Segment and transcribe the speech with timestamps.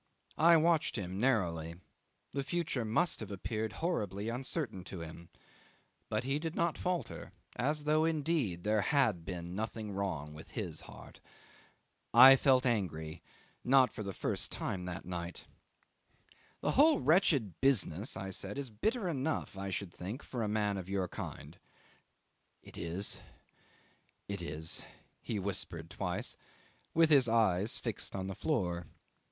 [0.39, 1.75] I watched him narrowly:
[2.33, 5.29] the future must have appeared horribly uncertain to him;
[6.09, 10.81] but he did not falter, as though indeed there had been nothing wrong with his
[10.81, 11.19] heart.
[12.15, 13.21] I felt angry
[13.63, 15.45] not for the first time that night.
[16.61, 20.77] "The whole wretched business," I said, "is bitter enough, I should think, for a man
[20.77, 21.59] of your kind..."
[22.63, 23.21] "It is,
[24.27, 24.81] it is,"
[25.21, 26.35] he whispered twice,
[26.95, 28.87] with his eyes fixed on the floor.